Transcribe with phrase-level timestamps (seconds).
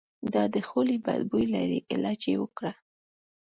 [0.25, 2.71] د تا د خولې بد بوي لري علاج یی وکړه